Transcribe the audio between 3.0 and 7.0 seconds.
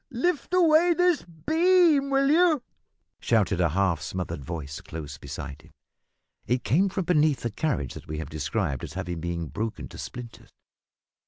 shouted a half smothered voice close beside him. It came